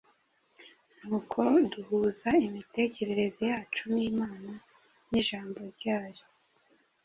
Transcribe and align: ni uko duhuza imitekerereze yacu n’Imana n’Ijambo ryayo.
ni 1.05 1.11
uko 1.17 1.39
duhuza 1.71 2.29
imitekerereze 2.47 3.41
yacu 3.51 3.83
n’Imana 3.93 4.51
n’Ijambo 5.11 5.59
ryayo. 5.75 6.23